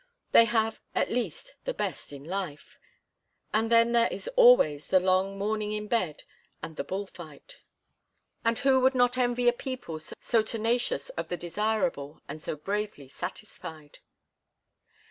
[0.31, 2.79] They have, at least, the best in life;
[3.53, 6.23] and then there is always the long morning in bed
[6.63, 7.57] and the bull fight.
[8.43, 13.09] And who would not envy a people so tenacious of the desirable and so bravely
[13.09, 13.99] satisfied?